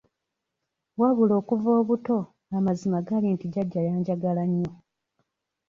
[0.99, 2.17] Wabula okuva obuto,
[2.57, 4.71] amazima gali nti Jjajja yanjagala nnyo.